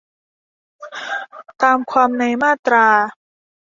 [1.61, 2.87] ตามความในมาตรา